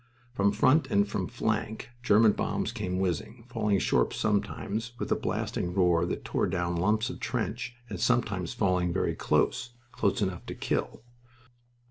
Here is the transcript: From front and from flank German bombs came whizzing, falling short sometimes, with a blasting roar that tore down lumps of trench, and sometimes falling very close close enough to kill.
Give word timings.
From 0.33 0.51
front 0.51 0.87
and 0.89 1.07
from 1.07 1.27
flank 1.27 1.91
German 2.01 2.31
bombs 2.31 2.71
came 2.71 2.97
whizzing, 2.97 3.45
falling 3.49 3.77
short 3.77 4.15
sometimes, 4.15 4.93
with 4.97 5.11
a 5.11 5.15
blasting 5.15 5.75
roar 5.75 6.07
that 6.07 6.25
tore 6.25 6.47
down 6.47 6.75
lumps 6.75 7.11
of 7.11 7.19
trench, 7.19 7.75
and 7.87 7.99
sometimes 7.99 8.51
falling 8.55 8.91
very 8.91 9.13
close 9.13 9.75
close 9.91 10.23
enough 10.23 10.43
to 10.47 10.55
kill. 10.55 11.03